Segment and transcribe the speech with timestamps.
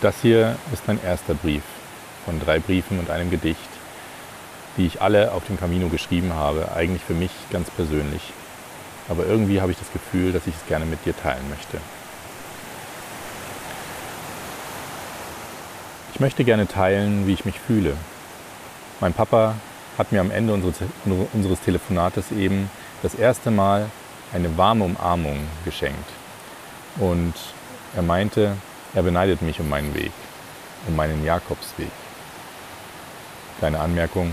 [0.00, 1.62] Das hier ist mein erster Brief
[2.24, 3.58] von drei Briefen und einem Gedicht,
[4.76, 8.32] die ich alle auf dem Camino geschrieben habe, eigentlich für mich ganz persönlich.
[9.08, 11.78] Aber irgendwie habe ich das Gefühl, dass ich es gerne mit dir teilen möchte.
[16.12, 17.96] Ich möchte gerne teilen, wie ich mich fühle.
[19.00, 19.56] Mein Papa
[19.98, 22.70] hat mir am Ende unseres Telefonates eben
[23.02, 23.90] das erste Mal
[24.32, 26.08] eine warme Umarmung geschenkt.
[26.96, 27.34] Und
[27.96, 28.56] er meinte,
[28.94, 30.12] er beneidet mich um meinen Weg,
[30.86, 31.90] um meinen Jakobsweg.
[33.58, 34.32] Kleine Anmerkung,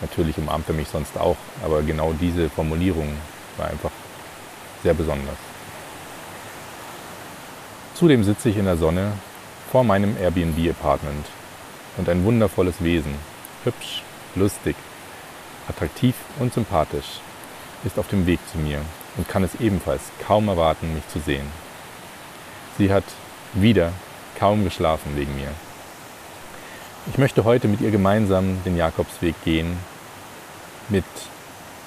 [0.00, 3.16] natürlich umarmt er mich sonst auch, aber genau diese Formulierung
[3.56, 3.90] war einfach
[4.82, 5.36] sehr besonders.
[7.94, 9.12] Zudem sitze ich in der Sonne
[9.70, 11.26] vor meinem Airbnb-Apartment
[11.96, 13.14] und ein wundervolles Wesen,
[13.64, 14.02] hübsch,
[14.34, 14.76] lustig,
[15.68, 17.20] attraktiv und sympathisch,
[17.84, 18.80] ist auf dem Weg zu mir
[19.16, 21.46] und kann es ebenfalls kaum erwarten, mich zu sehen.
[22.78, 23.04] Sie hat
[23.54, 23.92] wieder
[24.38, 25.50] kaum geschlafen wegen mir.
[27.10, 29.76] Ich möchte heute mit ihr gemeinsam den Jakobsweg gehen,
[30.88, 31.04] mit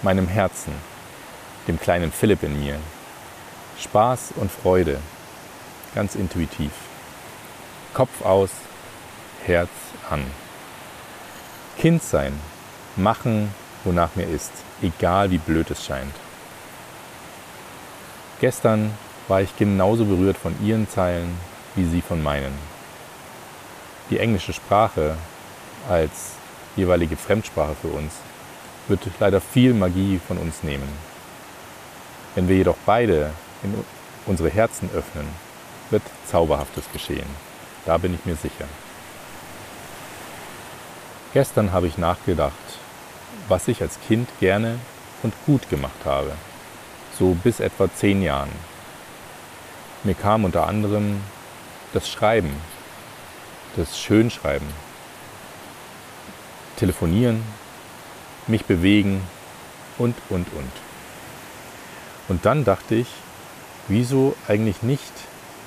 [0.01, 0.73] meinem Herzen,
[1.67, 2.77] dem kleinen Philipp in mir.
[3.79, 4.99] Spaß und Freude,
[5.93, 6.71] ganz intuitiv.
[7.93, 8.49] Kopf aus,
[9.45, 9.69] Herz
[10.09, 10.23] an.
[11.77, 12.37] Kind sein,
[12.95, 16.13] machen, wonach mir ist, egal wie blöd es scheint.
[18.41, 18.91] Gestern
[19.27, 21.37] war ich genauso berührt von ihren Zeilen
[21.75, 22.53] wie sie von meinen.
[24.09, 25.15] Die englische Sprache
[25.89, 26.33] als
[26.75, 28.13] jeweilige Fremdsprache für uns
[28.87, 30.87] wird leider viel Magie von uns nehmen.
[32.35, 33.31] Wenn wir jedoch beide
[33.63, 33.83] in
[34.25, 35.27] unsere Herzen öffnen,
[35.89, 37.27] wird Zauberhaftes geschehen.
[37.85, 38.65] Da bin ich mir sicher.
[41.33, 42.53] Gestern habe ich nachgedacht,
[43.47, 44.79] was ich als Kind gerne
[45.23, 46.31] und gut gemacht habe,
[47.17, 48.51] so bis etwa zehn Jahren.
[50.03, 51.21] Mir kam unter anderem
[51.95, 52.51] das Schreiben,
[53.77, 54.67] das Schönschreiben,
[56.75, 57.41] telefonieren,
[58.47, 59.21] mich bewegen
[59.97, 60.71] und, und, und.
[62.27, 63.07] Und dann dachte ich,
[63.87, 65.13] wieso eigentlich nicht,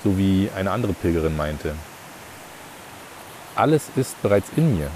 [0.05, 1.75] so wie eine andere Pilgerin meinte.
[3.55, 4.91] Alles ist bereits in mir.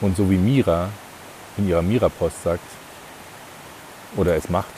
[0.00, 0.90] Und so wie Mira
[1.56, 2.64] in ihrer Mira-Post sagt,
[4.16, 4.74] oder es macht,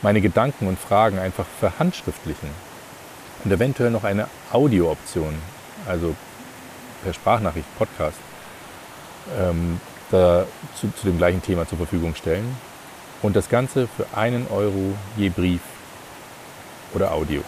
[0.00, 2.73] meine Gedanken und Fragen einfach verhandschriftlichen
[3.44, 5.34] und eventuell noch eine Audio-Option,
[5.86, 6.14] also
[7.02, 8.18] per Sprachnachricht, Podcast,
[9.38, 10.46] ähm, da
[10.80, 12.56] zu, zu dem gleichen Thema zur Verfügung stellen.
[13.22, 15.60] Und das Ganze für einen Euro je Brief
[16.94, 17.42] oder Audio.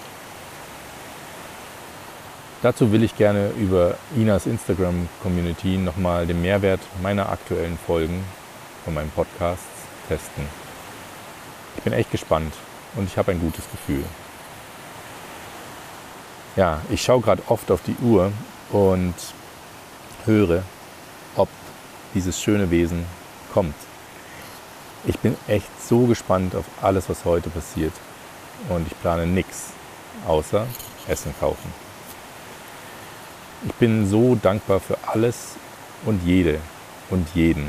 [2.63, 8.25] Dazu will ich gerne über Inas Instagram-Community nochmal den Mehrwert meiner aktuellen Folgen
[8.84, 9.63] von meinem Podcast
[10.09, 10.45] testen.
[11.77, 12.55] Ich bin echt gespannt
[12.97, 14.05] und ich habe ein gutes Gefühl.
[16.56, 18.33] Ja, ich schaue gerade oft auf die Uhr
[18.72, 19.15] und
[20.25, 20.62] höre,
[21.37, 21.50] ob
[22.15, 23.05] dieses schöne Wesen
[23.53, 23.75] kommt.
[25.05, 27.93] Ich bin echt so gespannt auf alles, was heute passiert.
[28.71, 29.69] Und ich plane nichts
[30.27, 30.66] außer
[31.06, 31.72] Essen kaufen.
[33.66, 35.56] Ich bin so dankbar für alles
[36.06, 36.59] und jede
[37.11, 37.69] und jeden.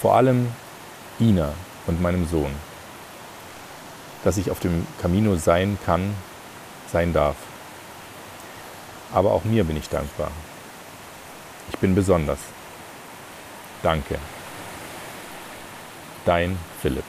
[0.00, 0.48] Vor allem
[1.20, 1.52] Ina
[1.86, 2.52] und meinem Sohn.
[4.24, 6.14] Dass ich auf dem Camino sein kann,
[6.92, 7.36] sein darf.
[9.12, 10.30] Aber auch mir bin ich dankbar.
[11.70, 12.38] Ich bin besonders.
[13.82, 14.18] Danke.
[16.24, 17.04] Dein Philipp.